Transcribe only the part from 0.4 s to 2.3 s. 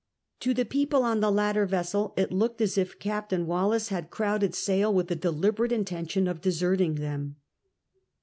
the people on the latter vessel